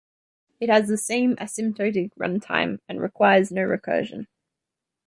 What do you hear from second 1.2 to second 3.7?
asymptotic runtime and requires no